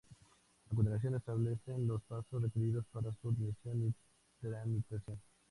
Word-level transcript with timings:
A 0.65 0.73
continuación 0.75 1.13
establecen 1.13 1.85
los 1.87 2.01
pasos 2.01 2.41
requeridos 2.41 2.83
para 2.91 3.13
su 3.21 3.29
admisión 3.29 3.87
y 3.89 3.93
tramitación. 4.41 5.21